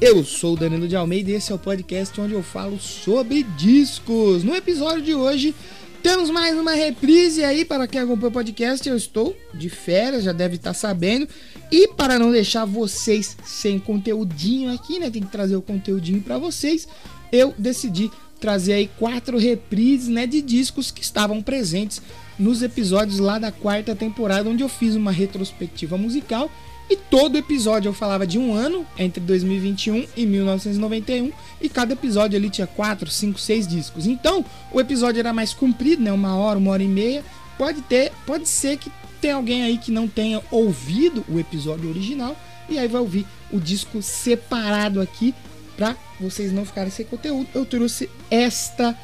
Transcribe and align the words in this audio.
Eu 0.00 0.24
sou 0.24 0.54
o 0.54 0.56
Danilo 0.56 0.88
de 0.88 0.96
Almeida 0.96 1.30
e 1.30 1.34
esse 1.34 1.52
é 1.52 1.54
o 1.54 1.58
podcast 1.58 2.20
onde 2.20 2.34
eu 2.34 2.42
falo 2.42 2.78
sobre 2.78 3.42
discos. 3.42 4.42
No 4.42 4.54
episódio 4.54 5.02
de 5.02 5.14
hoje 5.14 5.54
temos 6.02 6.30
mais 6.30 6.58
uma 6.58 6.72
reprise 6.72 7.42
aí 7.44 7.64
para 7.64 7.86
quem 7.86 8.00
acompanha 8.00 8.28
o 8.28 8.32
podcast. 8.32 8.86
Eu 8.86 8.96
estou 8.96 9.36
de 9.54 9.70
férias, 9.70 10.24
já 10.24 10.32
deve 10.32 10.56
estar 10.56 10.74
sabendo. 10.74 11.28
E 11.70 11.88
para 11.88 12.18
não 12.18 12.30
deixar 12.30 12.64
vocês 12.64 13.36
sem 13.44 13.78
conteúdinho 13.78 14.72
aqui, 14.72 14.98
né? 14.98 15.10
Tem 15.10 15.22
que 15.22 15.32
trazer 15.32 15.56
o 15.56 15.62
conteúdinho 15.62 16.20
para 16.20 16.38
vocês. 16.38 16.86
Eu 17.32 17.54
decidi 17.56 18.10
trazer 18.40 18.74
aí 18.74 18.90
quatro 18.98 19.38
reprises, 19.38 20.08
né, 20.08 20.26
de 20.26 20.42
discos 20.42 20.90
que 20.90 21.02
estavam 21.02 21.40
presentes 21.40 22.02
nos 22.38 22.62
episódios 22.62 23.18
lá 23.18 23.38
da 23.38 23.50
quarta 23.50 23.94
temporada, 23.94 24.50
onde 24.50 24.62
eu 24.62 24.68
fiz 24.68 24.94
uma 24.96 25.10
retrospectiva 25.10 25.96
musical 25.96 26.50
e 26.88 26.96
todo 26.96 27.38
episódio 27.38 27.88
eu 27.88 27.94
falava 27.94 28.26
de 28.26 28.38
um 28.38 28.52
ano 28.52 28.86
entre 28.98 29.20
2021 29.20 30.06
e 30.16 30.26
1991 30.26 31.32
e 31.60 31.68
cada 31.68 31.94
episódio 31.94 32.36
ali 32.36 32.50
tinha 32.50 32.66
4, 32.66 33.10
5, 33.10 33.38
6 33.38 33.66
discos. 33.66 34.06
Então, 34.06 34.44
o 34.70 34.80
episódio 34.80 35.20
era 35.20 35.32
mais 35.32 35.54
comprido, 35.54 36.02
né, 36.02 36.12
uma 36.12 36.36
hora, 36.36 36.58
uma 36.58 36.70
hora 36.72 36.82
e 36.82 36.88
meia. 36.88 37.24
Pode 37.56 37.80
ter, 37.82 38.12
pode 38.26 38.48
ser 38.48 38.76
que 38.76 38.90
tenha 39.20 39.36
alguém 39.36 39.62
aí 39.62 39.78
que 39.78 39.90
não 39.90 40.06
tenha 40.06 40.42
ouvido 40.50 41.24
o 41.28 41.38
episódio 41.38 41.88
original 41.88 42.36
e 42.68 42.78
aí 42.78 42.88
vai 42.88 43.00
ouvir 43.00 43.26
o 43.50 43.58
disco 43.58 44.02
separado 44.02 45.00
aqui 45.00 45.34
para 45.76 45.96
vocês 46.20 46.52
não 46.52 46.64
ficarem 46.64 46.90
sem 46.90 47.06
conteúdo. 47.06 47.48
Eu 47.54 47.64
trouxe 47.64 48.10
esta 48.30 48.96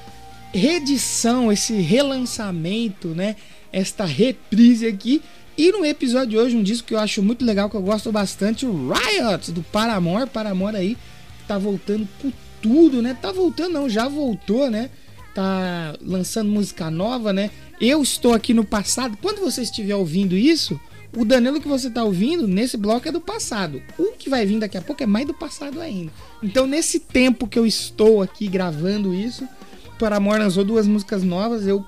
reedição, 0.53 1.51
esse 1.51 1.75
relançamento, 1.75 3.09
né? 3.09 3.37
Esta 3.73 4.05
reprise 4.05 4.87
aqui. 4.87 5.23
E 5.61 5.71
no 5.73 5.85
episódio 5.85 6.29
de 6.29 6.39
hoje, 6.39 6.57
um 6.57 6.63
disco 6.63 6.89
que 6.89 6.95
eu 6.95 6.99
acho 6.99 7.23
muito 7.23 7.45
legal, 7.45 7.69
que 7.69 7.77
eu 7.77 7.83
gosto 7.83 8.11
bastante, 8.11 8.65
o 8.65 8.91
Riot, 8.91 9.53
do 9.53 9.63
Paramore. 9.63 10.27
Paramore 10.27 10.75
aí, 10.75 10.97
tá 11.47 11.59
voltando 11.59 12.09
com 12.23 12.33
tudo, 12.63 13.03
né? 13.03 13.15
Tá 13.21 13.31
voltando 13.31 13.75
não, 13.75 13.87
já 13.87 14.09
voltou, 14.09 14.71
né? 14.71 14.89
Tá 15.35 15.95
lançando 16.01 16.49
música 16.49 16.91
nova, 16.91 17.31
né? 17.31 17.51
Eu 17.79 18.03
estou 18.03 18.33
aqui 18.33 18.55
no 18.55 18.65
passado. 18.65 19.19
Quando 19.21 19.41
você 19.41 19.61
estiver 19.61 19.95
ouvindo 19.95 20.35
isso, 20.35 20.81
o 21.15 21.27
Danilo 21.27 21.61
que 21.61 21.69
você 21.69 21.91
tá 21.91 22.05
ouvindo 22.05 22.49
nesse 22.49 22.79
bloco 22.79 23.07
é 23.07 23.13
do 23.13 23.21
passado. 23.21 23.83
O 23.99 24.13
que 24.13 24.31
vai 24.31 24.47
vir 24.47 24.61
daqui 24.61 24.79
a 24.79 24.83
pouco 24.83 25.03
é 25.03 25.07
mais 25.07 25.27
do 25.27 25.35
passado 25.35 25.79
ainda. 25.79 26.11
Então, 26.43 26.67
nesse 26.67 26.99
tempo 26.99 27.47
que 27.47 27.59
eu 27.59 27.67
estou 27.67 28.23
aqui 28.23 28.49
gravando 28.49 29.13
isso, 29.13 29.47
Paramore 29.99 30.41
lançou 30.41 30.65
duas 30.65 30.87
músicas 30.87 31.23
novas. 31.23 31.67
Eu 31.67 31.85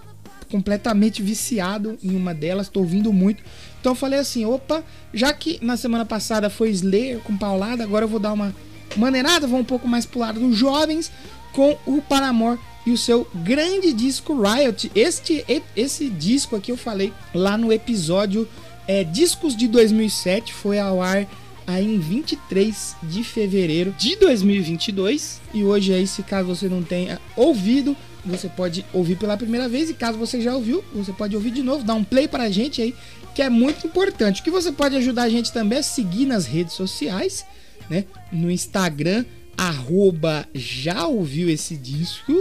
completamente 0.52 1.22
viciado 1.22 1.98
em 2.04 2.14
uma 2.14 2.34
delas, 2.34 2.68
tô 2.68 2.80
ouvindo 2.80 3.10
muito. 3.10 3.42
Então 3.80 3.92
eu 3.92 3.96
falei 3.96 4.18
assim, 4.18 4.44
opa, 4.44 4.84
já 5.14 5.32
que 5.32 5.58
na 5.62 5.78
semana 5.78 6.04
passada 6.04 6.50
foi 6.50 6.68
Slayer 6.68 7.20
com 7.20 7.34
paulada, 7.38 7.82
agora 7.82 8.04
eu 8.04 8.08
vou 8.08 8.20
dar 8.20 8.34
uma 8.34 8.54
maneirada, 8.94 9.46
vou 9.46 9.58
um 9.58 9.64
pouco 9.64 9.88
mais 9.88 10.04
pro 10.04 10.20
lado 10.20 10.38
dos 10.38 10.54
jovens 10.54 11.10
com 11.54 11.78
o 11.86 12.02
Paramore 12.02 12.60
e 12.84 12.90
o 12.90 12.98
seu 12.98 13.26
grande 13.34 13.94
disco 13.94 14.38
Riot. 14.38 14.92
Este 14.94 15.42
esse 15.74 16.10
disco 16.10 16.54
aqui 16.54 16.70
eu 16.70 16.76
falei 16.76 17.14
lá 17.34 17.56
no 17.56 17.72
episódio 17.72 18.46
é, 18.86 19.04
Discos 19.04 19.56
de 19.56 19.66
2007, 19.66 20.52
foi 20.52 20.78
ao 20.78 21.00
ar 21.00 21.26
aí 21.66 21.94
em 21.94 21.98
23 21.98 22.96
de 23.04 23.24
fevereiro 23.24 23.94
de 23.96 24.16
2022 24.16 25.40
e 25.54 25.64
hoje 25.64 25.94
aí 25.94 26.06
se 26.06 26.22
caso 26.22 26.48
você 26.48 26.68
não 26.68 26.82
tenha 26.82 27.18
ouvido 27.36 27.96
você 28.24 28.48
pode 28.48 28.84
ouvir 28.92 29.16
pela 29.16 29.36
primeira 29.36 29.68
vez 29.68 29.90
e 29.90 29.94
caso 29.94 30.18
você 30.18 30.40
já 30.40 30.54
ouviu, 30.54 30.84
você 30.94 31.12
pode 31.12 31.34
ouvir 31.34 31.50
de 31.50 31.62
novo, 31.62 31.84
dar 31.84 31.94
um 31.94 32.04
play 32.04 32.28
pra 32.28 32.50
gente 32.50 32.80
aí, 32.80 32.94
que 33.34 33.42
é 33.42 33.50
muito 33.50 33.86
importante. 33.86 34.40
O 34.40 34.44
que 34.44 34.50
você 34.50 34.70
pode 34.70 34.96
ajudar 34.96 35.24
a 35.24 35.28
gente 35.28 35.52
também 35.52 35.78
é 35.78 35.82
seguir 35.82 36.26
nas 36.26 36.46
redes 36.46 36.74
sociais, 36.74 37.44
né? 37.90 38.04
No 38.30 38.50
Instagram, 38.50 39.24
arroba 39.56 40.46
já 40.54 41.06
ouviu 41.06 41.48
esse 41.48 41.76
disco, 41.76 42.32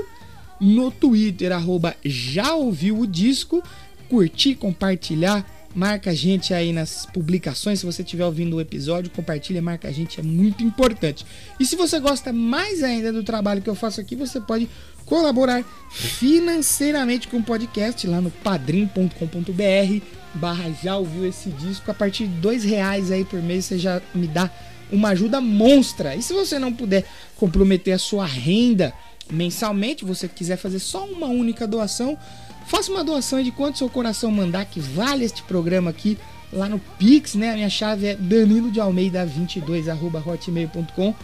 no 0.59 0.91
Twitter, 0.91 1.51
arroba 1.51 1.95
já 2.05 2.53
ouviu 2.53 2.99
o 2.99 3.07
disco, 3.07 3.63
curtir, 4.07 4.55
compartilhar, 4.55 5.45
marca 5.73 6.11
a 6.11 6.13
gente 6.13 6.53
aí 6.53 6.73
nas 6.73 7.05
publicações. 7.05 7.79
Se 7.79 7.85
você 7.85 8.01
estiver 8.01 8.25
ouvindo 8.25 8.55
o 8.55 8.61
episódio, 8.61 9.11
compartilha, 9.11 9.61
marca 9.61 9.87
a 9.87 9.91
gente, 9.91 10.19
é 10.19 10.23
muito 10.23 10.63
importante. 10.63 11.25
E 11.59 11.65
se 11.65 11.75
você 11.75 11.99
gosta 11.99 12.33
mais 12.33 12.83
ainda 12.83 13.11
do 13.11 13.23
trabalho 13.23 13.61
que 13.61 13.69
eu 13.69 13.75
faço 13.75 14.01
aqui, 14.01 14.15
você 14.15 14.39
pode 14.39 14.69
colaborar 15.05 15.63
financeiramente 15.91 17.27
com 17.27 17.37
o 17.37 17.43
podcast 17.43 18.07
lá 18.07 18.21
no 18.21 18.31
padrim.com.br 18.31 20.21
barra 20.33 20.71
já 20.81 20.97
ouviu 20.97 21.25
esse 21.27 21.49
disco. 21.49 21.89
A 21.91 21.93
partir 21.93 22.27
de 22.27 22.35
dois 22.35 22.63
reais 22.63 23.11
aí 23.11 23.25
por 23.25 23.41
mês 23.41 23.65
você 23.65 23.77
já 23.77 24.01
me 24.13 24.27
dá 24.27 24.49
uma 24.91 25.09
ajuda 25.09 25.41
monstra. 25.41 26.15
E 26.15 26.21
se 26.21 26.33
você 26.33 26.59
não 26.59 26.73
puder 26.73 27.05
comprometer 27.35 27.93
a 27.93 27.99
sua 27.99 28.25
renda 28.25 28.93
mensalmente, 29.29 30.03
você 30.03 30.27
quiser 30.27 30.57
fazer 30.57 30.79
só 30.79 31.05
uma 31.05 31.27
única 31.27 31.67
doação, 31.67 32.17
faça 32.65 32.91
uma 32.91 33.03
doação 33.03 33.41
de 33.41 33.51
quanto 33.51 33.77
seu 33.77 33.89
coração 33.89 34.31
mandar 34.31 34.65
que 34.65 34.79
vale 34.79 35.25
este 35.25 35.43
programa 35.43 35.89
aqui 35.89 36.17
lá 36.51 36.67
no 36.67 36.79
Pix, 36.79 37.35
né? 37.35 37.51
A 37.51 37.55
minha 37.55 37.69
chave 37.69 38.07
é 38.07 38.15
danilo 38.15 38.71
de 38.71 38.79
almeida 38.79 39.25
22 39.25 39.87
hotmail.com. 39.87 41.15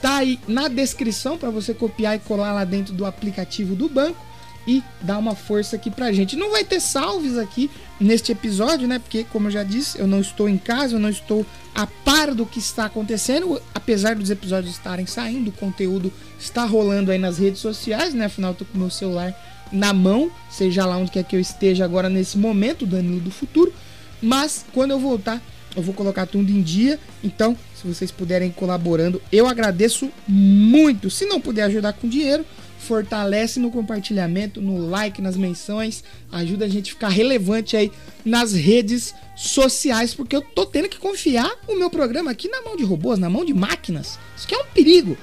Tá 0.00 0.16
aí 0.16 0.38
na 0.48 0.68
descrição 0.68 1.38
para 1.38 1.50
você 1.50 1.72
copiar 1.72 2.16
e 2.16 2.18
colar 2.18 2.52
lá 2.52 2.64
dentro 2.64 2.92
do 2.92 3.06
aplicativo 3.06 3.74
do 3.74 3.88
banco 3.88 4.18
e 4.66 4.82
dar 5.00 5.18
uma 5.18 5.34
força 5.34 5.76
aqui 5.76 5.90
pra 5.90 6.12
gente. 6.12 6.36
Não 6.36 6.50
vai 6.50 6.64
ter 6.64 6.80
salves 6.80 7.38
aqui 7.38 7.70
neste 8.00 8.32
episódio, 8.32 8.86
né? 8.86 8.98
Porque, 8.98 9.24
como 9.24 9.48
eu 9.48 9.52
já 9.52 9.62
disse, 9.62 9.98
eu 9.98 10.06
não 10.06 10.20
estou 10.20 10.48
em 10.48 10.58
casa, 10.58 10.96
eu 10.96 11.00
não 11.00 11.08
estou 11.08 11.46
a 11.74 11.86
par 11.86 12.34
do 12.34 12.44
que 12.44 12.58
está 12.58 12.84
acontecendo, 12.86 13.60
apesar 13.74 14.14
dos 14.14 14.30
episódios 14.30 14.74
estarem 14.74 15.06
saindo, 15.06 15.48
o 15.48 15.52
conteúdo 15.52 16.12
está 16.38 16.64
rolando 16.64 17.10
aí 17.10 17.18
nas 17.18 17.38
redes 17.38 17.60
sociais, 17.60 18.12
né? 18.12 18.26
Afinal, 18.26 18.50
eu 18.50 18.56
tô 18.56 18.64
com 18.64 18.78
meu 18.78 18.90
celular 18.90 19.34
na 19.72 19.92
mão, 19.92 20.30
seja 20.50 20.84
lá 20.84 20.96
onde 20.96 21.10
quer 21.10 21.24
que 21.24 21.34
eu 21.34 21.40
esteja 21.40 21.84
agora 21.84 22.08
nesse 22.08 22.36
momento, 22.36 22.86
Danilo 22.86 23.20
do 23.20 23.30
futuro. 23.30 23.72
Mas 24.20 24.64
quando 24.72 24.92
eu 24.92 24.98
voltar, 24.98 25.42
eu 25.74 25.82
vou 25.82 25.94
colocar 25.94 26.26
tudo 26.26 26.50
em 26.50 26.62
dia. 26.62 26.98
Então, 27.24 27.56
se 27.74 27.86
vocês 27.86 28.10
puderem 28.10 28.50
colaborando, 28.50 29.20
eu 29.32 29.46
agradeço 29.46 30.10
muito. 30.28 31.10
Se 31.10 31.24
não 31.26 31.40
puder 31.40 31.64
ajudar 31.64 31.94
com 31.94 32.08
dinheiro, 32.08 32.44
fortalece 32.78 33.58
no 33.58 33.70
compartilhamento, 33.70 34.60
no 34.60 34.88
like, 34.88 35.22
nas 35.22 35.36
menções, 35.36 36.02
ajuda 36.30 36.64
a 36.64 36.68
gente 36.68 36.90
a 36.90 36.94
ficar 36.94 37.08
relevante 37.08 37.76
aí 37.76 37.90
nas 38.24 38.52
redes 38.52 39.14
sociais, 39.36 40.14
porque 40.14 40.36
eu 40.36 40.42
tô 40.42 40.66
tendo 40.66 40.88
que 40.88 40.98
confiar 40.98 41.50
o 41.66 41.76
meu 41.76 41.88
programa 41.88 42.30
aqui 42.30 42.48
na 42.48 42.62
mão 42.62 42.76
de 42.76 42.84
robôs, 42.84 43.18
na 43.18 43.30
mão 43.30 43.44
de 43.44 43.54
máquinas. 43.54 44.18
Isso 44.36 44.46
que 44.46 44.54
é 44.54 44.58
um 44.58 44.66
perigo 44.66 45.16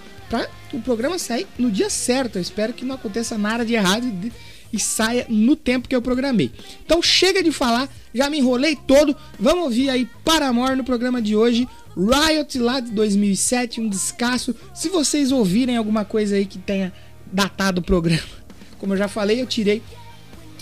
o 0.74 0.82
programa 0.82 1.18
sair 1.18 1.48
no 1.58 1.72
dia 1.72 1.90
certo. 1.90 2.38
Eu 2.38 2.42
espero 2.42 2.74
que 2.74 2.86
não 2.86 2.96
aconteça 2.96 3.38
nada 3.38 3.66
de 3.66 3.74
errado 3.74 4.06
e, 4.06 4.32
e 4.72 4.80
saia 4.80 5.26
no 5.30 5.56
tempo 5.56 5.88
que 5.88 5.96
eu 5.96 6.02
programei. 6.02 6.52
Então 6.86 7.02
chega 7.02 7.42
de 7.42 7.52
falar, 7.52 7.90
já 8.14 8.30
me 8.30 8.38
enrolei 8.40 8.76
todo. 8.76 9.16
Vamos 9.40 9.66
ouvir 9.66 9.90
aí 9.90 10.08
Paramore 10.24 10.76
no 10.76 10.84
programa 10.84 11.22
de 11.22 11.36
hoje. 11.36 11.68
Riot 11.96 12.58
lá 12.60 12.80
de 12.80 12.92
2007, 12.92 13.82
um 13.82 13.90
descasso. 13.90 14.56
Se 14.74 14.90
vocês 14.90 15.32
ouvirem 15.32 15.78
alguma 15.78 16.06
coisa 16.06 16.36
aí 16.36 16.46
que 16.46 16.58
tenha 16.58 16.94
datado 17.32 17.82
o 17.82 17.84
programa, 17.84 18.24
como 18.78 18.94
eu 18.94 18.98
já 18.98 19.08
falei, 19.08 19.42
eu 19.42 19.46
tirei 19.46 19.82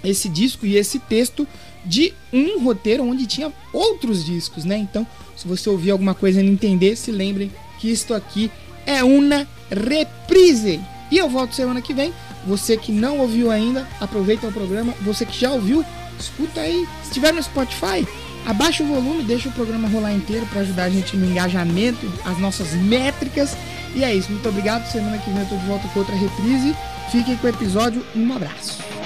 esse 0.03 0.29
disco 0.29 0.65
e 0.65 0.75
esse 0.75 0.99
texto 0.99 1.47
de 1.85 2.13
um 2.33 2.63
roteiro 2.63 3.03
onde 3.03 3.25
tinha 3.25 3.51
outros 3.71 4.25
discos, 4.25 4.65
né? 4.65 4.77
Então, 4.77 5.07
se 5.35 5.47
você 5.47 5.69
ouvir 5.69 5.91
alguma 5.91 6.13
coisa 6.13 6.41
e 6.41 6.43
não 6.43 6.51
entender, 6.51 6.95
se 6.95 7.11
lembrem 7.11 7.51
que 7.79 7.89
isto 7.89 8.13
aqui 8.13 8.51
é 8.85 9.03
uma 9.03 9.47
reprise. 9.69 10.79
E 11.11 11.17
eu 11.17 11.29
volto 11.29 11.55
semana 11.55 11.81
que 11.81 11.93
vem. 11.93 12.13
Você 12.45 12.77
que 12.77 12.91
não 12.91 13.19
ouviu 13.19 13.51
ainda, 13.51 13.87
aproveita 13.99 14.47
o 14.47 14.51
programa. 14.51 14.93
Você 15.01 15.25
que 15.25 15.39
já 15.39 15.51
ouviu, 15.51 15.83
escuta 16.19 16.61
aí. 16.61 16.87
Se 17.01 17.09
estiver 17.09 17.33
no 17.33 17.43
Spotify, 17.43 18.07
abaixa 18.45 18.83
o 18.83 18.87
volume, 18.87 19.23
deixa 19.23 19.49
o 19.49 19.51
programa 19.51 19.87
rolar 19.87 20.13
inteiro 20.13 20.45
para 20.47 20.61
ajudar 20.61 20.85
a 20.85 20.89
gente 20.89 21.15
no 21.17 21.25
engajamento, 21.25 22.11
as 22.25 22.37
nossas 22.39 22.73
métricas. 22.73 23.55
E 23.95 24.03
é 24.03 24.13
isso. 24.13 24.31
Muito 24.31 24.47
obrigado. 24.47 24.89
Semana 24.91 25.17
que 25.17 25.29
vem 25.29 25.41
eu 25.41 25.49
tô 25.49 25.55
de 25.55 25.65
volta 25.65 25.87
com 25.89 25.99
outra 25.99 26.15
reprise. 26.15 26.75
Fiquem 27.11 27.35
com 27.37 27.47
o 27.47 27.49
episódio. 27.49 28.05
Um 28.15 28.33
abraço. 28.33 28.96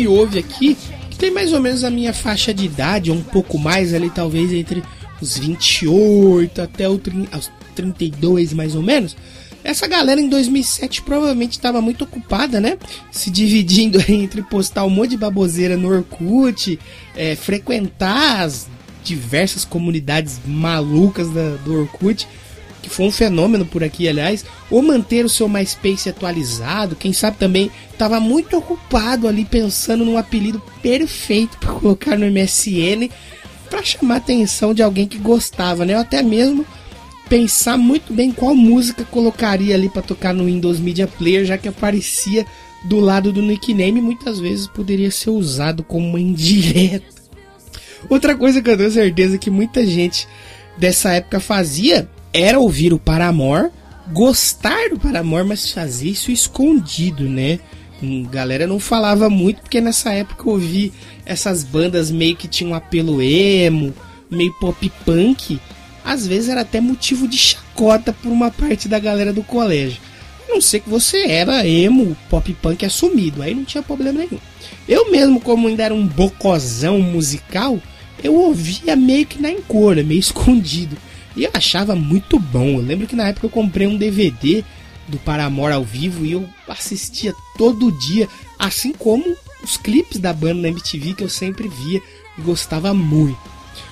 Me 0.00 0.08
ouve 0.08 0.38
aqui, 0.38 0.76
que 1.10 1.18
tem 1.18 1.30
mais 1.30 1.52
ou 1.52 1.60
menos 1.60 1.84
a 1.84 1.90
minha 1.90 2.14
faixa 2.14 2.54
de 2.54 2.64
idade, 2.64 3.10
ou 3.10 3.16
um 3.18 3.22
pouco 3.22 3.58
mais 3.58 3.92
ali, 3.92 4.08
talvez 4.08 4.52
entre 4.52 4.82
os 5.20 5.36
28 5.36 6.62
até 6.62 6.88
o 6.88 6.98
30, 6.98 7.36
aos 7.36 7.50
32 7.74 8.54
mais 8.54 8.74
ou 8.74 8.82
menos. 8.82 9.14
Essa 9.62 9.86
galera 9.86 10.18
em 10.18 10.28
2007 10.28 11.02
provavelmente 11.02 11.52
estava 11.52 11.82
muito 11.82 12.04
ocupada, 12.04 12.58
né? 12.60 12.78
Se 13.10 13.30
dividindo 13.30 14.02
entre 14.08 14.42
postar 14.42 14.84
um 14.84 14.90
monte 14.90 15.10
de 15.10 15.16
baboseira 15.18 15.76
no 15.76 15.88
Orkut, 15.88 16.78
é, 17.14 17.36
frequentar 17.36 18.40
as 18.40 18.66
diversas 19.04 19.66
comunidades 19.66 20.40
malucas 20.46 21.28
da, 21.28 21.56
do 21.56 21.78
Orkut, 21.78 22.26
que 22.80 22.90
foi 22.90 23.06
um 23.06 23.10
fenômeno 23.10 23.64
por 23.64 23.84
aqui, 23.84 24.08
aliás, 24.08 24.44
ou 24.70 24.82
manter 24.82 25.24
o 25.24 25.28
seu 25.28 25.48
MySpace 25.48 26.08
atualizado, 26.08 26.96
quem 26.96 27.12
sabe 27.12 27.36
também 27.36 27.70
estava 27.92 28.18
muito 28.20 28.56
ocupado 28.56 29.28
ali 29.28 29.44
pensando 29.44 30.04
num 30.04 30.16
apelido 30.16 30.62
perfeito 30.82 31.58
para 31.58 31.72
colocar 31.72 32.18
no 32.18 32.26
MSN 32.26 33.08
para 33.68 33.84
chamar 33.84 34.14
a 34.14 34.18
atenção 34.18 34.74
de 34.74 34.82
alguém 34.82 35.06
que 35.06 35.18
gostava, 35.18 35.84
né? 35.84 35.94
Ou 35.94 36.00
até 36.00 36.22
mesmo 36.22 36.66
pensar 37.28 37.78
muito 37.78 38.12
bem 38.12 38.32
qual 38.32 38.54
música 38.54 39.04
colocaria 39.04 39.74
ali 39.74 39.88
para 39.88 40.02
tocar 40.02 40.34
no 40.34 40.46
Windows 40.46 40.80
Media 40.80 41.06
Player, 41.06 41.44
já 41.44 41.56
que 41.56 41.68
aparecia 41.68 42.44
do 42.84 42.98
lado 42.98 43.32
do 43.32 43.40
nickname, 43.40 44.00
muitas 44.00 44.40
vezes 44.40 44.66
poderia 44.66 45.10
ser 45.10 45.30
usado 45.30 45.84
como 45.84 46.08
uma 46.08 46.20
indireta. 46.20 47.20
Outra 48.08 48.36
coisa 48.36 48.60
que 48.60 48.70
eu 48.70 48.76
tenho 48.76 48.90
certeza 48.90 49.38
que 49.38 49.50
muita 49.50 49.86
gente 49.86 50.26
dessa 50.76 51.12
época 51.12 51.38
fazia 51.38 52.08
era 52.32 52.58
ouvir 52.58 52.92
o 52.92 52.98
Paramore, 52.98 53.70
gostar 54.12 54.90
do 54.90 54.98
Paramore, 54.98 55.46
mas 55.46 55.70
fazer 55.70 56.08
isso 56.08 56.30
escondido, 56.30 57.24
né? 57.24 57.58
Hum, 58.02 58.24
Galera 58.24 58.66
não 58.66 58.80
falava 58.80 59.28
muito 59.28 59.60
porque 59.62 59.80
nessa 59.80 60.12
época 60.12 60.44
eu 60.48 60.52
ouvi 60.52 60.92
essas 61.26 61.62
bandas 61.62 62.10
meio 62.10 62.36
que 62.36 62.48
tinham 62.48 62.72
um 62.72 62.74
apelo 62.74 63.20
emo, 63.20 63.94
meio 64.30 64.52
pop 64.54 64.90
punk. 65.04 65.60
Às 66.04 66.26
vezes 66.26 66.48
era 66.48 66.62
até 66.62 66.80
motivo 66.80 67.28
de 67.28 67.36
chacota 67.36 68.12
por 68.12 68.30
uma 68.30 68.50
parte 68.50 68.88
da 68.88 68.98
galera 68.98 69.32
do 69.32 69.42
colégio. 69.42 70.00
A 70.48 70.52
não 70.52 70.60
ser 70.60 70.80
que 70.80 70.88
você 70.88 71.26
era 71.26 71.66
emo, 71.66 72.16
pop 72.28 72.52
punk 72.54 72.84
assumido, 72.84 73.42
aí 73.42 73.54
não 73.54 73.64
tinha 73.64 73.82
problema 73.82 74.18
nenhum. 74.18 74.38
Eu 74.88 75.10
mesmo, 75.10 75.40
como 75.40 75.68
ainda 75.68 75.84
era 75.84 75.94
um 75.94 76.06
bocozão 76.06 77.00
musical, 77.00 77.78
eu 78.22 78.34
ouvia 78.34 78.96
meio 78.96 79.26
que 79.26 79.40
na 79.40 79.50
encolha, 79.50 80.02
meio 80.02 80.18
escondido. 80.20 80.96
E 81.36 81.44
eu 81.44 81.50
achava 81.54 81.94
muito 81.94 82.38
bom. 82.38 82.78
Eu 82.78 82.82
lembro 82.82 83.06
que 83.06 83.16
na 83.16 83.28
época 83.28 83.46
eu 83.46 83.50
comprei 83.50 83.86
um 83.86 83.96
DVD 83.96 84.64
do 85.08 85.18
Paramore 85.18 85.72
ao 85.72 85.84
vivo 85.84 86.24
e 86.24 86.32
eu 86.32 86.48
assistia 86.68 87.34
todo 87.56 87.92
dia, 87.92 88.28
assim 88.58 88.92
como 88.92 89.24
os 89.62 89.76
clipes 89.76 90.18
da 90.18 90.32
banda 90.32 90.62
na 90.62 90.68
MTV 90.68 91.14
que 91.14 91.24
eu 91.24 91.28
sempre 91.28 91.68
via 91.68 92.00
e 92.38 92.40
gostava 92.40 92.94
muito. 92.94 93.38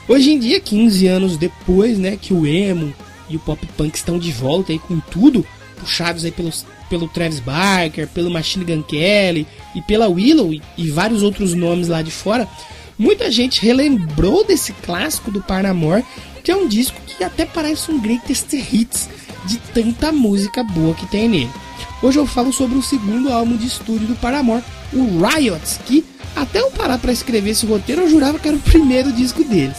Hoje 0.07 0.31
em 0.31 0.39
dia, 0.39 0.61
15 0.61 1.07
anos 1.07 1.37
depois, 1.37 1.99
né, 1.99 2.17
que 2.17 2.33
o 2.33 2.47
emo 2.47 2.95
e 3.29 3.37
o 3.37 3.41
pop 3.41 3.67
punk 3.77 3.95
estão 3.95 4.19
de 4.19 4.33
volta 4.33 4.73
aí 4.73 4.79
com 4.79 4.99
tudo, 5.01 5.47
puxados 5.79 6.25
aí 6.25 6.31
pelos, 6.31 6.65
pelo 6.89 7.09
Travis 7.09 7.41
Barker, 7.41 8.09
pelo 8.09 8.31
Machine 8.31 8.65
Gun 8.65 8.83
Kelly 8.83 9.47
e 9.75 9.83
pela 9.83 10.09
Willow 10.09 10.53
e, 10.53 10.63
e 10.79 10.91
vários 10.91 11.23
outros 11.23 11.53
nomes 11.53 11.89
lá 11.89 12.01
de 12.01 12.11
fora, 12.11 12.49
muita 12.99 13.31
gente 13.31 13.61
relembrou 13.61 14.45
desse 14.45 14.73
clássico 14.73 15.31
do 15.31 15.43
Paramore, 15.43 16.05
que 16.49 16.53
é 16.53 16.57
um 16.57 16.67
disco 16.67 16.99
que 17.07 17.23
até 17.23 17.45
parece 17.45 17.91
um 17.91 18.01
greatest 18.01 18.51
hits 18.55 19.07
de 19.45 19.59
tanta 19.75 20.11
música 20.11 20.65
boa 20.65 20.95
que 20.95 21.07
tem 21.09 21.29
nele. 21.29 21.51
Hoje 22.03 22.19
eu 22.19 22.25
falo 22.25 22.55
sobre 22.55 22.79
o 22.79 22.83
segundo 22.83 23.31
álbum 23.31 23.55
de 23.55 23.67
estúdio 23.67 24.07
do 24.07 24.17
Paramore, 24.17 24.65
o 24.91 25.21
Riots, 25.23 25.79
que 25.85 26.03
até 26.35 26.61
eu 26.61 26.71
parar 26.71 26.97
para 26.97 27.13
escrever 27.13 27.51
esse 27.51 27.67
roteiro 27.67 28.01
eu 28.01 28.09
jurava 28.09 28.39
que 28.39 28.49
era 28.49 28.57
o 28.57 28.61
primeiro 28.61 29.13
disco 29.13 29.45
deles. 29.45 29.77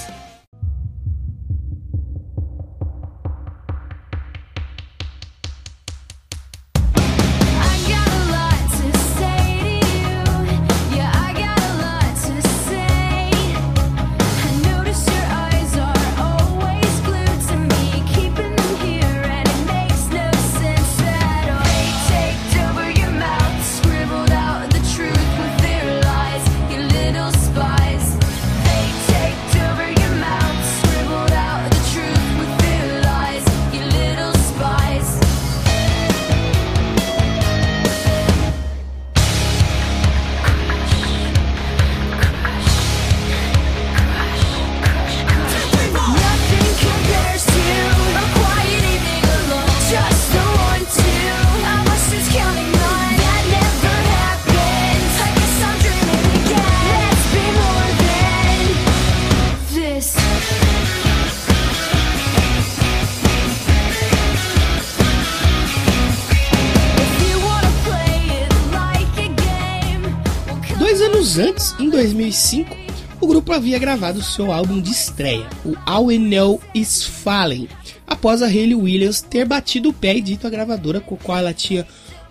Anos 71.29 71.37
antes, 71.37 71.75
em 71.79 71.89
2005, 71.89 72.75
o 73.21 73.27
grupo 73.27 73.53
havia 73.53 73.77
gravado 73.77 74.23
seu 74.23 74.51
álbum 74.51 74.81
de 74.81 74.89
estreia, 74.89 75.47
o 75.63 75.75
All 75.85 76.05
We 76.05 76.17
Know 76.17 76.59
Is 76.73 77.03
Falling, 77.03 77.67
após 78.07 78.41
a 78.41 78.47
Hayley 78.47 78.73
Williams 78.73 79.21
ter 79.21 79.45
batido 79.45 79.89
o 79.89 79.93
pé 79.93 80.15
e 80.15 80.21
dito 80.21 80.47
à 80.47 80.49
gravadora 80.49 80.99
com 80.99 81.15
a 81.15 81.17
qual 81.17 81.37
ela 81.37 81.53
tinha 81.53 81.85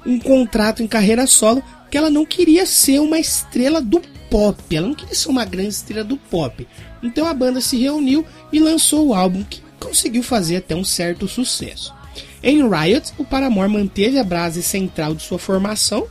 um 0.05 0.19
contrato 0.19 0.83
em 0.83 0.87
carreira 0.87 1.27
solo 1.27 1.63
que 1.91 1.97
ela 1.97 2.11
não 2.11 2.25
queria 2.25 2.67
ser 2.67 2.99
uma 2.99 3.19
estrela 3.19 3.81
do 3.81 4.01
pop, 4.31 4.75
ela 4.75 4.89
não 4.89 4.95
queria 4.95 5.15
ser 5.15 5.29
uma 5.29 5.45
grande 5.45 5.69
estrela 5.69 6.03
do 6.03 6.17
pop. 6.17 6.67
Então 7.03 7.27
a 7.27 7.35
banda 7.35 7.61
se 7.61 7.77
reuniu 7.77 8.25
e 8.53 8.59
lançou 8.59 9.09
o 9.09 9.15
álbum 9.15 9.45
que 9.45 9.63
conseguiu 9.79 10.23
fazer 10.23 10.57
até 10.57 10.75
um 10.75 10.85
certo 10.85 11.29
sucesso. 11.29 11.95
Em 12.43 12.69
Riot, 12.69 13.13
o 13.19 13.25
Paramore 13.25 13.71
manteve 13.71 14.19
a 14.19 14.25
base 14.25 14.63
central 14.63 15.15
de 15.15 15.23
sua 15.23 15.39
formação, 15.39 16.07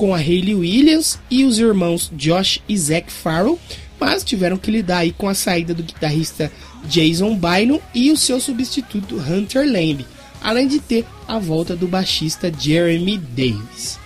com 0.00 0.14
a 0.14 0.18
Hayley 0.18 0.54
Williams 0.54 1.18
e 1.30 1.44
os 1.44 1.58
irmãos 1.58 2.10
Josh 2.16 2.62
e 2.66 2.74
Zac 2.78 3.12
Farrell, 3.12 3.58
mas 4.00 4.24
tiveram 4.24 4.56
que 4.56 4.70
lidar 4.70 5.00
aí 5.00 5.12
com 5.12 5.28
a 5.28 5.34
saída 5.34 5.74
do 5.74 5.82
guitarrista 5.82 6.50
Jason 6.86 7.36
Bynum 7.36 7.78
e 7.94 8.10
o 8.10 8.16
seu 8.16 8.40
substituto 8.40 9.16
Hunter 9.16 9.62
Lamb, 9.70 10.06
além 10.42 10.66
de 10.66 10.80
ter 10.80 11.04
a 11.28 11.38
volta 11.38 11.76
do 11.76 11.86
baixista 11.86 12.50
Jeremy 12.50 13.18
Davis. 13.18 13.98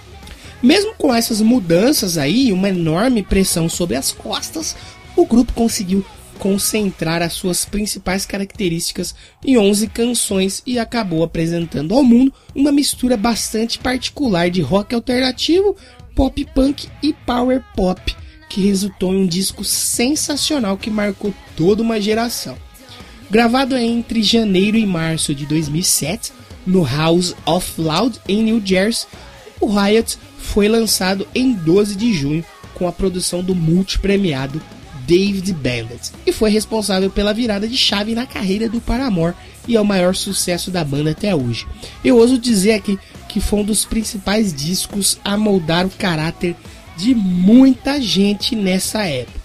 Mesmo 0.61 0.95
com 0.99 1.15
essas 1.15 1.41
mudanças 1.41 2.19
aí 2.19 2.49
e 2.49 2.53
uma 2.53 2.71
enorme 2.71 3.23
pressão 3.23 3.69
sobre 3.69 3.95
as 3.95 4.11
costas, 4.11 4.75
o 5.15 5.25
grupo 5.25 5.53
conseguiu 5.53 6.05
concentrar 6.35 7.23
as 7.23 7.33
suas 7.33 7.65
principais 7.65 8.27
características 8.27 9.15
em 9.45 9.57
11 9.57 9.89
canções 9.89 10.63
e 10.67 10.79
acabou 10.79 11.23
apresentando 11.23 11.95
ao 11.95 12.03
mundo 12.03 12.33
uma 12.55 12.73
mistura 12.73 13.17
bastante 13.17 13.79
particular 13.79 14.51
de 14.51 14.61
rock 14.61 14.95
alternativo, 14.95 15.77
pop 16.15 16.45
punk 16.55 16.89
e 17.03 17.13
power 17.13 17.63
pop, 17.75 18.15
que 18.49 18.61
resultou 18.61 19.15
em 19.15 19.23
um 19.23 19.27
disco 19.27 19.65
sensacional 19.65 20.77
que 20.77 20.91
marcou 20.91 21.33
toda 21.57 21.83
uma 21.83 22.01
geração. 22.01 22.57
Gravado 23.31 23.77
entre 23.77 24.23
janeiro 24.23 24.77
e 24.77 24.87
março 24.87 25.35
de 25.35 25.47
2007 25.47 26.33
no 26.67 26.85
House 26.85 27.35
of 27.47 27.81
Loud 27.81 28.21
em 28.29 28.43
New 28.43 28.63
Jersey, 28.65 29.07
o 29.61 29.67
Riot 29.67 30.19
foi 30.39 30.69
lançado 30.69 31.27
em 31.35 31.53
12 31.53 31.97
de 31.97 32.13
junho 32.13 32.45
com 32.75 32.87
a 32.87 32.93
produção 32.93 33.43
do 33.43 33.55
multipremiado 33.55 34.61
David 35.07 35.53
Bandit 35.53 36.13
e 36.27 36.33
foi 36.33 36.51
responsável 36.51 37.11
pela 37.11 37.35
virada 37.35 37.69
de 37.69 37.77
chave 37.77 38.15
na 38.15 38.27
carreira 38.27 38.69
do 38.69 38.81
Paramore 38.81 39.35
e 39.67 39.77
é 39.77 39.81
o 39.81 39.85
maior 39.85 40.15
sucesso 40.15 40.71
da 40.71 40.85
banda 40.85 41.11
até 41.11 41.35
hoje. 41.35 41.67
Eu 42.05 42.19
ouso 42.19 42.39
dizer 42.39 42.73
aqui 42.73 42.99
que 43.29 43.41
foi 43.41 43.61
um 43.61 43.65
dos 43.65 43.85
principais 43.85 44.53
discos 44.53 45.19
a 45.25 45.37
moldar 45.37 45.87
o 45.87 45.91
caráter 45.91 46.57
de 46.97 47.15
muita 47.15 48.01
gente 48.01 48.55
nessa 48.55 49.05
época. 49.05 49.41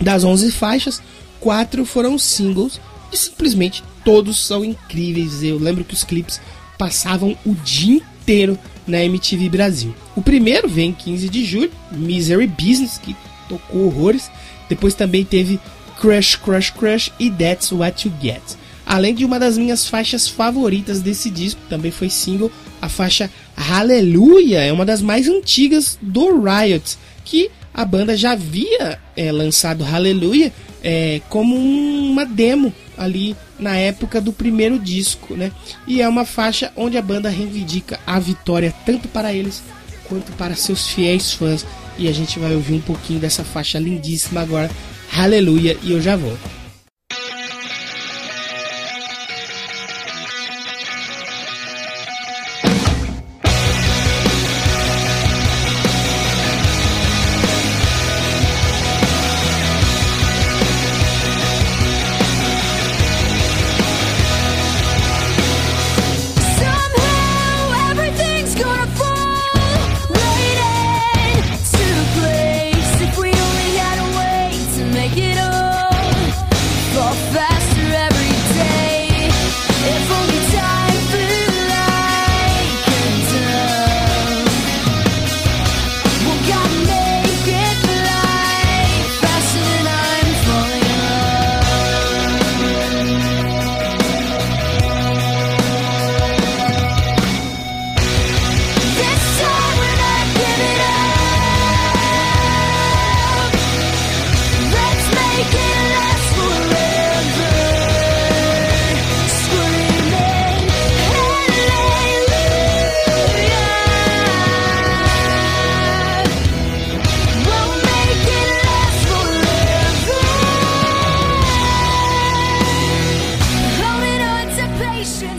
Das 0.00 0.24
11 0.24 0.50
faixas, 0.52 1.02
quatro 1.40 1.84
foram 1.84 2.18
singles 2.18 2.80
e 3.12 3.16
simplesmente 3.16 3.82
todos 4.04 4.38
são 4.38 4.64
incríveis. 4.64 5.42
Eu 5.42 5.58
lembro 5.58 5.84
que 5.84 5.94
os 5.94 6.04
clipes 6.04 6.40
passavam 6.76 7.36
o 7.44 7.54
dia 7.54 7.96
inteiro 7.96 8.58
na 8.86 9.02
MTV 9.04 9.48
Brasil. 9.48 9.94
O 10.14 10.22
primeiro 10.22 10.68
vem 10.68 10.90
em 10.90 10.92
15 10.92 11.28
de 11.28 11.44
julho, 11.44 11.70
Misery 11.92 12.46
Business, 12.46 12.98
que 12.98 13.16
tocou 13.48 13.86
horrores. 13.86 14.30
Depois 14.68 14.94
também 14.94 15.24
teve 15.24 15.60
Crush, 16.00 16.36
Crush, 16.36 16.70
Crush 16.70 17.12
e 17.18 17.30
That's 17.30 17.72
What 17.72 18.06
You 18.06 18.14
Get. 18.20 18.42
Além 18.86 19.14
de 19.14 19.24
uma 19.24 19.38
das 19.38 19.58
minhas 19.58 19.86
faixas 19.86 20.26
favoritas 20.28 21.02
desse 21.02 21.28
disco, 21.28 21.60
também 21.68 21.90
foi 21.90 22.08
single, 22.08 22.50
a 22.80 22.88
faixa 22.88 23.30
Hallelujah, 23.56 24.62
é 24.62 24.72
uma 24.72 24.86
das 24.86 25.02
mais 25.02 25.28
antigas 25.28 25.98
do 26.00 26.40
Riot, 26.40 26.96
que 27.24 27.50
a 27.74 27.84
banda 27.84 28.16
já 28.16 28.32
havia 28.32 28.98
é, 29.16 29.30
lançado 29.30 29.84
Hallelujah 29.84 30.52
é, 30.82 31.20
como 31.28 31.54
uma 31.54 32.24
demo 32.24 32.72
ali 32.96 33.36
na 33.58 33.76
época 33.76 34.20
do 34.20 34.32
primeiro 34.32 34.78
disco, 34.78 35.34
né? 35.34 35.52
E 35.86 36.00
é 36.00 36.08
uma 36.08 36.24
faixa 36.24 36.72
onde 36.76 36.96
a 36.96 37.02
banda 37.02 37.28
reivindica 37.28 37.98
a 38.06 38.18
vitória 38.18 38.74
tanto 38.86 39.08
para 39.08 39.32
eles 39.32 39.62
quanto 40.04 40.32
para 40.32 40.54
seus 40.54 40.88
fiéis 40.88 41.32
fãs. 41.32 41.66
E 41.98 42.08
a 42.08 42.12
gente 42.12 42.38
vai 42.38 42.54
ouvir 42.54 42.74
um 42.74 42.80
pouquinho 42.80 43.20
dessa 43.20 43.42
faixa 43.42 43.78
lindíssima 43.78 44.40
agora, 44.40 44.70
Hallelujah, 45.10 45.76
e 45.82 45.92
eu 45.92 46.00
já 46.00 46.16
volto. 46.16 46.57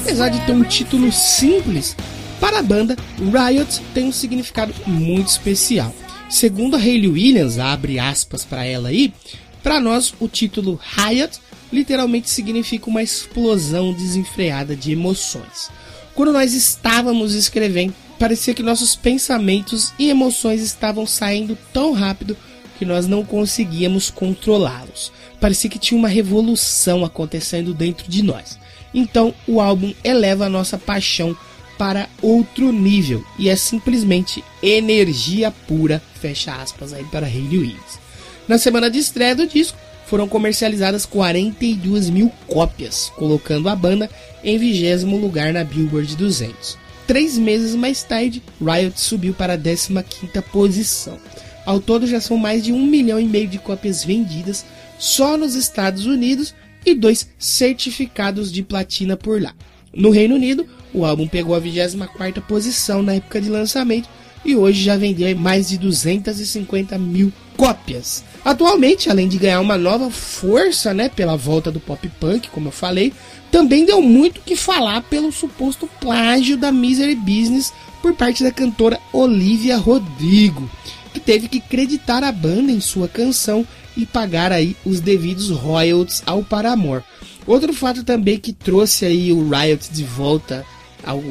Apesar 0.09 0.29
de 0.29 0.43
ter 0.43 0.53
um 0.53 0.63
título 0.63 1.11
simples, 1.11 1.95
para 2.39 2.57
a 2.57 2.63
banda, 2.63 2.97
Riot 3.19 3.79
tem 3.93 4.05
um 4.05 4.11
significado 4.11 4.73
muito 4.87 5.27
especial. 5.27 5.93
Segundo 6.27 6.75
a 6.75 6.79
Hayley 6.79 7.07
Williams, 7.07 7.59
abre 7.59 7.99
aspas 7.99 8.43
para 8.43 8.65
ela 8.65 8.89
aí, 8.89 9.13
para 9.61 9.79
nós 9.79 10.11
o 10.19 10.27
título 10.27 10.79
Riot 10.97 11.39
literalmente 11.71 12.27
significa 12.27 12.89
uma 12.89 13.03
explosão 13.03 13.93
desenfreada 13.93 14.75
de 14.75 14.91
emoções. 14.91 15.69
Quando 16.15 16.33
nós 16.33 16.55
estávamos 16.55 17.35
escrevendo, 17.35 17.93
parecia 18.17 18.55
que 18.55 18.63
nossos 18.63 18.95
pensamentos 18.95 19.93
e 19.99 20.09
emoções 20.09 20.63
estavam 20.63 21.05
saindo 21.05 21.55
tão 21.71 21.93
rápido 21.93 22.35
que 22.79 22.85
nós 22.85 23.05
não 23.05 23.23
conseguíamos 23.23 24.09
controlá-los. 24.09 25.11
Parecia 25.39 25.69
que 25.69 25.77
tinha 25.77 25.99
uma 25.99 26.09
revolução 26.09 27.05
acontecendo 27.05 27.75
dentro 27.75 28.09
de 28.09 28.23
nós. 28.23 28.57
Então 28.93 29.33
o 29.47 29.61
álbum 29.61 29.93
eleva 30.03 30.45
a 30.45 30.49
nossa 30.49 30.77
paixão 30.77 31.35
para 31.77 32.09
outro 32.21 32.73
nível 32.73 33.23
e 33.37 33.47
é 33.47 33.55
simplesmente 33.55 34.43
energia 34.61 35.49
pura, 35.49 36.01
fecha 36.19 36.53
aspas 36.53 36.91
aí 36.91 37.05
para 37.05 37.25
Hayley 37.25 37.57
Williams. 37.57 37.99
Na 38.47 38.57
semana 38.57 38.89
de 38.89 38.99
estreia 38.99 39.35
do 39.35 39.47
disco, 39.47 39.77
foram 40.05 40.27
comercializadas 40.27 41.05
42 41.05 42.09
mil 42.09 42.31
cópias, 42.47 43.11
colocando 43.15 43.69
a 43.69 43.75
banda 43.75 44.09
em 44.43 44.57
vigésimo 44.57 45.17
lugar 45.17 45.53
na 45.53 45.63
Billboard 45.63 46.15
200. 46.15 46.77
Três 47.05 47.37
meses 47.37 47.75
mais 47.75 48.03
tarde, 48.03 48.41
Riot 48.59 48.99
subiu 48.99 49.33
para 49.33 49.53
a 49.53 49.57
15ª 49.57 50.41
posição. 50.51 51.17
Ao 51.65 51.79
todo 51.79 52.07
já 52.07 52.19
são 52.19 52.37
mais 52.37 52.63
de 52.63 52.73
um 52.73 52.85
milhão 52.85 53.19
e 53.19 53.25
meio 53.25 53.47
de 53.47 53.59
cópias 53.59 54.03
vendidas 54.03 54.65
só 54.97 55.37
nos 55.37 55.53
Estados 55.53 56.07
Unidos 56.07 56.55
e 56.89 56.95
dois 56.95 57.29
certificados 57.37 58.51
de 58.51 58.63
platina 58.63 59.15
por 59.15 59.41
lá. 59.41 59.53
No 59.93 60.09
Reino 60.09 60.35
Unido, 60.35 60.67
o 60.93 61.05
álbum 61.05 61.27
pegou 61.27 61.55
a 61.55 61.61
24ª 61.61 62.41
posição 62.41 63.01
na 63.01 63.15
época 63.15 63.41
de 63.41 63.49
lançamento 63.49 64.09
e 64.43 64.55
hoje 64.55 64.83
já 64.83 64.95
vendeu 64.95 65.35
mais 65.37 65.69
de 65.69 65.77
250 65.77 66.97
mil 66.97 67.31
cópias. 67.57 68.23
Atualmente, 68.43 69.09
além 69.09 69.27
de 69.27 69.37
ganhar 69.37 69.59
uma 69.59 69.77
nova 69.77 70.09
força, 70.09 70.93
né, 70.93 71.09
pela 71.09 71.35
volta 71.35 71.71
do 71.71 71.79
pop 71.79 72.07
punk, 72.19 72.49
como 72.49 72.69
eu 72.69 72.71
falei, 72.71 73.13
também 73.51 73.85
deu 73.85 74.01
muito 74.01 74.41
que 74.41 74.55
falar 74.55 75.01
pelo 75.03 75.31
suposto 75.31 75.89
plágio 75.99 76.55
da 76.55 76.71
Misery 76.71 77.15
Business 77.15 77.73
por 78.01 78.13
parte 78.13 78.43
da 78.43 78.51
cantora 78.51 78.99
Olivia 79.11 79.75
Rodrigo, 79.77 80.69
que 81.13 81.19
teve 81.19 81.47
que 81.47 81.59
creditar 81.59 82.23
a 82.23 82.31
banda 82.31 82.71
em 82.71 82.79
sua 82.79 83.07
canção 83.07 83.67
e 83.99 84.05
pagar 84.05 84.51
aí 84.51 84.75
os 84.85 85.01
devidos 85.01 85.49
royalties 85.49 86.23
ao 86.25 86.41
Paramore. 86.43 87.03
Outro 87.45 87.73
fato 87.73 88.03
também 88.03 88.39
que 88.39 88.53
trouxe 88.53 89.05
aí 89.05 89.33
o 89.33 89.49
Riot 89.49 89.91
de 89.91 90.03
volta 90.03 90.65
ao, 91.03 91.21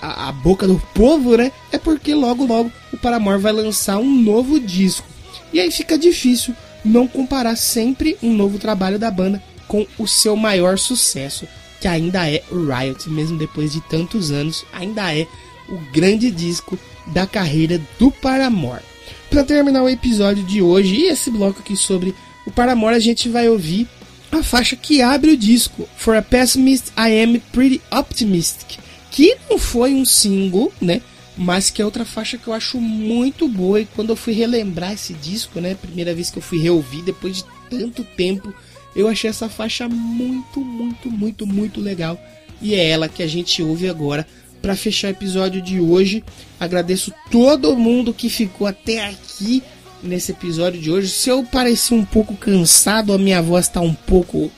a, 0.00 0.28
a 0.28 0.32
boca 0.32 0.66
do 0.66 0.80
povo, 0.94 1.36
né? 1.36 1.52
É 1.70 1.78
porque 1.78 2.14
logo 2.14 2.46
logo 2.46 2.72
o 2.92 2.96
Paramore 2.96 3.40
vai 3.40 3.52
lançar 3.52 3.98
um 3.98 4.22
novo 4.22 4.58
disco. 4.58 5.06
E 5.52 5.60
aí 5.60 5.70
fica 5.70 5.98
difícil 5.98 6.54
não 6.84 7.06
comparar 7.06 7.56
sempre 7.56 8.16
um 8.22 8.32
novo 8.32 8.58
trabalho 8.58 8.98
da 8.98 9.10
banda 9.10 9.42
com 9.68 9.86
o 9.98 10.06
seu 10.06 10.36
maior 10.36 10.78
sucesso, 10.78 11.46
que 11.80 11.88
ainda 11.88 12.28
é 12.28 12.42
o 12.50 12.66
Riot, 12.66 13.08
mesmo 13.10 13.38
depois 13.38 13.72
de 13.72 13.80
tantos 13.82 14.30
anos, 14.30 14.64
ainda 14.72 15.14
é 15.14 15.26
o 15.68 15.76
grande 15.92 16.30
disco 16.30 16.78
da 17.08 17.26
carreira 17.26 17.80
do 17.98 18.10
Paramore. 18.10 18.93
Para 19.34 19.42
terminar 19.42 19.82
o 19.82 19.88
episódio 19.88 20.44
de 20.44 20.62
hoje 20.62 20.94
e 20.94 21.04
esse 21.06 21.28
bloco 21.28 21.58
aqui 21.58 21.76
sobre 21.76 22.14
o 22.46 22.52
Paramore, 22.52 22.94
a 22.94 23.00
gente 23.00 23.28
vai 23.28 23.48
ouvir 23.48 23.88
a 24.30 24.44
faixa 24.44 24.76
que 24.76 25.02
abre 25.02 25.32
o 25.32 25.36
disco, 25.36 25.88
For 25.96 26.14
a 26.14 26.22
Pessimist 26.22 26.92
I 26.96 27.20
Am 27.20 27.40
Pretty 27.50 27.82
Optimistic, 27.90 28.78
que 29.10 29.36
não 29.50 29.58
foi 29.58 29.92
um 29.92 30.04
single, 30.04 30.72
né? 30.80 31.02
Mas 31.36 31.68
que 31.68 31.82
é 31.82 31.84
outra 31.84 32.04
faixa 32.04 32.38
que 32.38 32.46
eu 32.46 32.54
acho 32.54 32.80
muito 32.80 33.48
boa. 33.48 33.80
E 33.80 33.86
quando 33.86 34.10
eu 34.10 34.16
fui 34.16 34.34
relembrar 34.34 34.92
esse 34.92 35.12
disco, 35.14 35.60
né? 35.60 35.74
Primeira 35.74 36.14
vez 36.14 36.30
que 36.30 36.38
eu 36.38 36.42
fui 36.42 36.60
reouvir, 36.60 37.02
depois 37.02 37.38
de 37.38 37.44
tanto 37.68 38.04
tempo, 38.04 38.54
eu 38.94 39.08
achei 39.08 39.28
essa 39.28 39.48
faixa 39.48 39.88
muito, 39.88 40.60
muito, 40.60 41.10
muito, 41.10 41.44
muito 41.44 41.80
legal. 41.80 42.16
E 42.62 42.72
é 42.76 42.88
ela 42.88 43.08
que 43.08 43.20
a 43.20 43.26
gente 43.26 43.60
ouve 43.64 43.88
agora 43.88 44.24
para 44.64 44.74
fechar 44.74 45.08
o 45.08 45.10
episódio 45.10 45.60
de 45.60 45.78
hoje. 45.78 46.24
Agradeço 46.58 47.12
todo 47.30 47.76
mundo 47.76 48.14
que 48.14 48.30
ficou 48.30 48.66
até 48.66 49.06
aqui 49.08 49.62
nesse 50.02 50.32
episódio 50.32 50.80
de 50.80 50.90
hoje. 50.90 51.08
Se 51.08 51.28
eu 51.28 51.44
parecer 51.44 51.92
um 51.92 52.02
pouco 52.02 52.34
cansado, 52.34 53.12
a 53.12 53.18
minha 53.18 53.42
voz 53.42 53.68
tá 53.68 53.82
um 53.82 53.92
pouco 53.92 54.50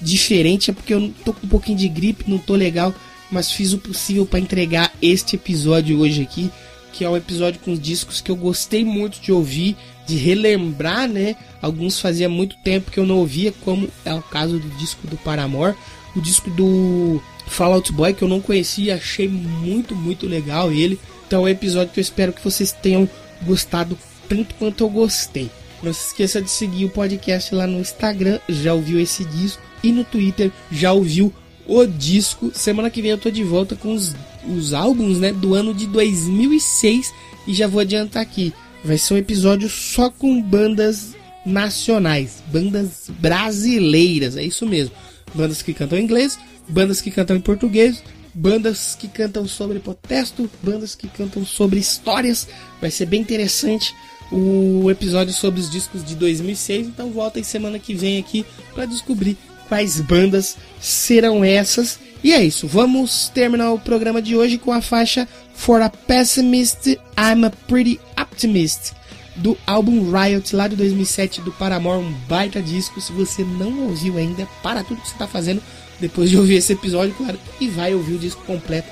diferente, 0.00 0.70
é 0.70 0.72
porque 0.72 0.94
eu 0.94 1.12
tô 1.26 1.34
com 1.34 1.44
um 1.46 1.50
pouquinho 1.50 1.76
de 1.76 1.90
gripe, 1.90 2.24
não 2.26 2.38
tô 2.38 2.54
legal, 2.54 2.94
mas 3.30 3.52
fiz 3.52 3.74
o 3.74 3.78
possível 3.78 4.24
para 4.24 4.40
entregar 4.40 4.94
este 5.02 5.36
episódio 5.36 6.00
hoje 6.00 6.22
aqui, 6.22 6.50
que 6.90 7.04
é 7.04 7.10
um 7.10 7.16
episódio 7.18 7.60
com 7.60 7.76
discos 7.76 8.22
que 8.22 8.30
eu 8.30 8.36
gostei 8.36 8.82
muito 8.82 9.20
de 9.20 9.30
ouvir, 9.30 9.76
de 10.06 10.16
relembrar, 10.16 11.06
né? 11.06 11.36
Alguns 11.60 12.00
fazia 12.00 12.30
muito 12.30 12.56
tempo 12.64 12.90
que 12.90 12.98
eu 12.98 13.04
não 13.04 13.18
ouvia, 13.18 13.52
como 13.60 13.90
é 14.06 14.14
o 14.14 14.22
caso 14.22 14.58
do 14.58 14.70
disco 14.78 15.06
do 15.06 15.18
Paramore, 15.18 15.76
o 16.16 16.20
disco 16.22 16.48
do 16.48 17.22
Fallout 17.50 17.92
Boy 17.92 18.14
que 18.14 18.22
eu 18.22 18.28
não 18.28 18.40
conhecia, 18.40 18.94
achei 18.94 19.28
muito, 19.28 19.94
muito 19.94 20.26
legal 20.26 20.72
ele. 20.72 20.98
Então 21.26 21.40
é 21.40 21.44
um 21.44 21.48
episódio 21.48 21.92
que 21.92 22.00
eu 22.00 22.02
espero 22.02 22.32
que 22.32 22.42
vocês 22.42 22.72
tenham 22.72 23.08
gostado 23.42 23.98
tanto 24.28 24.54
quanto 24.54 24.84
eu 24.84 24.88
gostei. 24.88 25.50
Não 25.82 25.92
se 25.92 26.08
esqueça 26.08 26.40
de 26.40 26.50
seguir 26.50 26.84
o 26.84 26.90
podcast 26.90 27.54
lá 27.54 27.66
no 27.66 27.80
Instagram, 27.80 28.38
já 28.48 28.72
ouviu 28.72 29.00
esse 29.00 29.24
disco, 29.24 29.62
e 29.82 29.90
no 29.90 30.04
Twitter, 30.04 30.50
já 30.70 30.92
ouviu 30.92 31.32
o 31.66 31.86
disco. 31.86 32.50
Semana 32.54 32.90
que 32.90 33.02
vem 33.02 33.10
eu 33.10 33.18
tô 33.18 33.30
de 33.30 33.42
volta 33.42 33.74
com 33.74 33.94
os, 33.94 34.14
os 34.46 34.72
álbuns 34.74 35.18
né, 35.18 35.32
do 35.32 35.54
ano 35.54 35.72
de 35.72 35.86
2006 35.86 37.12
e 37.46 37.54
já 37.54 37.66
vou 37.66 37.80
adiantar 37.80 38.22
aqui. 38.22 38.52
Vai 38.84 38.98
ser 38.98 39.14
um 39.14 39.18
episódio 39.18 39.68
só 39.68 40.10
com 40.10 40.40
bandas 40.40 41.16
nacionais, 41.44 42.42
bandas 42.52 43.10
brasileiras, 43.18 44.36
é 44.36 44.42
isso 44.42 44.66
mesmo. 44.66 44.94
Bandas 45.34 45.62
que 45.62 45.72
cantam 45.72 45.98
inglês, 45.98 46.38
bandas 46.70 47.00
que 47.00 47.10
cantam 47.10 47.36
em 47.36 47.40
português, 47.40 48.02
bandas 48.32 48.96
que 48.98 49.08
cantam 49.08 49.46
sobre 49.46 49.78
protesto, 49.78 50.50
bandas 50.62 50.94
que 50.94 51.08
cantam 51.08 51.44
sobre 51.44 51.78
histórias. 51.78 52.48
Vai 52.80 52.90
ser 52.90 53.06
bem 53.06 53.20
interessante 53.20 53.94
o 54.30 54.90
episódio 54.90 55.34
sobre 55.34 55.60
os 55.60 55.70
discos 55.70 56.04
de 56.04 56.14
2006. 56.14 56.86
Então 56.86 57.10
volta 57.10 57.40
em 57.40 57.44
semana 57.44 57.78
que 57.78 57.94
vem 57.94 58.18
aqui 58.18 58.44
para 58.74 58.86
descobrir 58.86 59.36
quais 59.68 60.00
bandas 60.00 60.56
serão 60.80 61.44
essas. 61.44 61.98
E 62.22 62.32
é 62.32 62.44
isso, 62.44 62.66
vamos 62.66 63.30
terminar 63.30 63.72
o 63.72 63.78
programa 63.78 64.20
de 64.20 64.36
hoje 64.36 64.58
com 64.58 64.72
a 64.72 64.82
faixa 64.82 65.26
For 65.54 65.80
a 65.80 65.88
Pessimist, 65.88 66.86
I'm 67.18 67.46
a 67.46 67.50
Pretty 67.66 67.98
Optimist, 68.20 68.92
do 69.36 69.56
álbum 69.66 70.10
Riot, 70.10 70.54
lá 70.54 70.68
de 70.68 70.76
2007, 70.76 71.40
do 71.40 71.50
Paramore, 71.52 72.04
um 72.04 72.12
baita 72.28 72.60
disco. 72.60 73.00
Se 73.00 73.10
você 73.12 73.42
não 73.42 73.84
ouviu 73.84 74.18
ainda, 74.18 74.46
para 74.62 74.84
tudo 74.84 75.00
que 75.00 75.08
você 75.08 75.14
está 75.14 75.26
fazendo 75.26 75.62
depois 76.00 76.30
de 76.30 76.36
ouvir 76.36 76.56
esse 76.56 76.72
episódio, 76.72 77.14
claro, 77.14 77.38
e 77.60 77.68
vai 77.68 77.94
ouvir 77.94 78.14
o 78.14 78.18
disco 78.18 78.42
completo, 78.44 78.88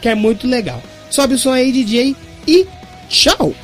que 0.00 0.08
é 0.08 0.14
muito 0.14 0.46
legal. 0.46 0.82
Sobe 1.10 1.34
o 1.34 1.38
som 1.38 1.50
aí, 1.50 1.72
DJ, 1.72 2.14
e 2.46 2.66
tchau! 3.08 3.54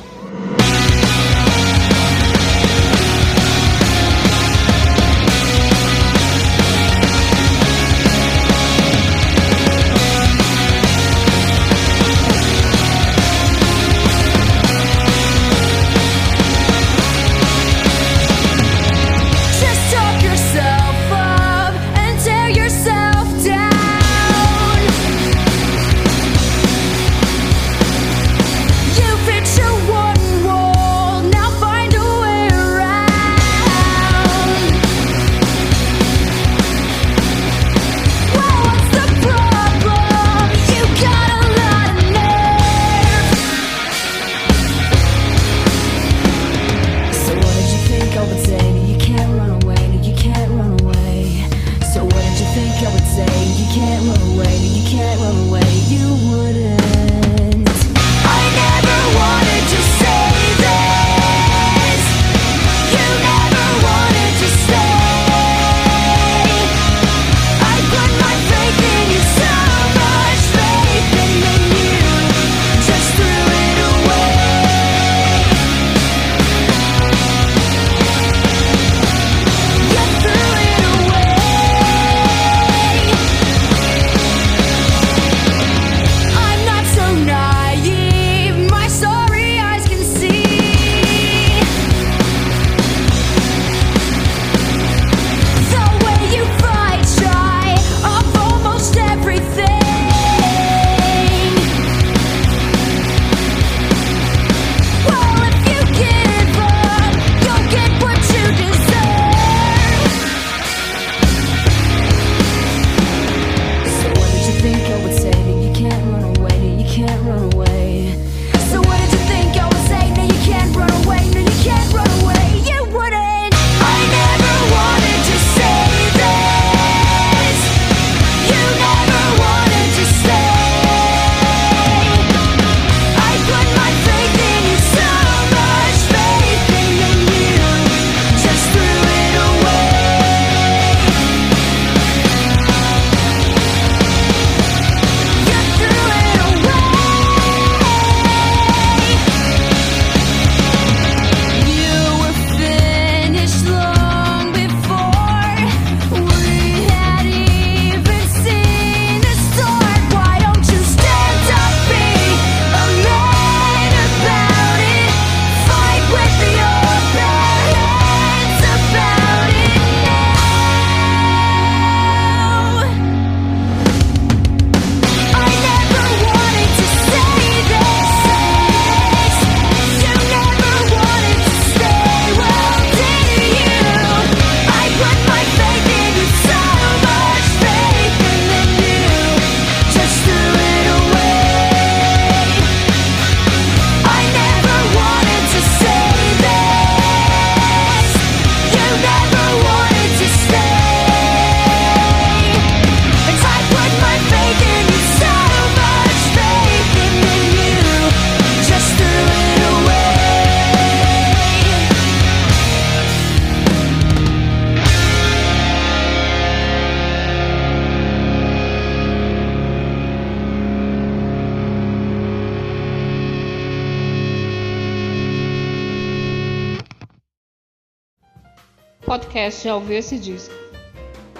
podcast 229.46 229.68
ao 229.68 229.78
ouvir 229.78 229.96
esse 229.96 230.18
disco. 230.18 230.54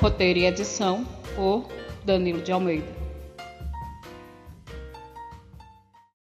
Roteiro 0.00 0.38
e 0.38 0.46
edição 0.46 1.04
por 1.34 1.66
Danilo 2.04 2.40
de 2.40 2.52
Almeida. 2.52 3.05